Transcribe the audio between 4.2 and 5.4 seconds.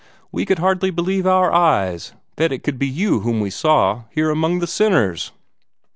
among the sinners!"